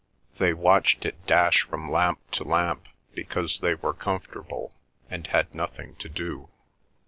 [0.39, 4.73] They watched it dash from lamp to lamp, because they were comfortable,
[5.11, 6.49] and had nothing to do.